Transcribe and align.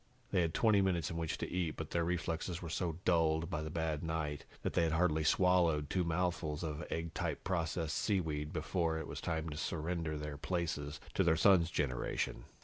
They 0.31 0.41
had 0.41 0.55
twenty 0.55 0.81
minutes 0.81 1.11
in 1.11 1.17
which 1.17 1.37
to 1.37 1.47
eat, 1.47 1.75
but 1.77 1.91
their 1.91 2.03
reflexes 2.03 2.59
were 2.59 2.71
so 2.71 2.97
dulled 3.05 3.51
by 3.51 3.61
the 3.61 3.69
bad 3.69 4.01
night 4.01 4.45
that 4.63 4.73
they 4.73 4.81
had 4.81 4.93
hardly 4.93 5.23
swallowed 5.23 5.91
two 5.91 6.03
mouthfuls 6.03 6.63
of 6.63 6.83
egg 6.89 7.13
type 7.13 7.43
processed 7.43 7.97
seaweed 7.99 8.51
before 8.51 8.97
it 8.97 9.05
was 9.05 9.21
time 9.21 9.47
to 9.49 9.57
surrender 9.57 10.17
their 10.17 10.37
places 10.37 10.99
to 11.13 11.23
their 11.23 11.37
son's 11.37 11.69
generation. 11.69 12.45